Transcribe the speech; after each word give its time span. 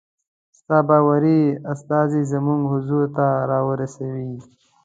ستا 0.59 0.77
باوري 0.87 1.39
استازی 1.73 2.21
زموږ 2.31 2.61
حضور 2.71 3.05
ته 3.17 3.27
را 3.49 3.59
ورسیږي. 3.67 4.35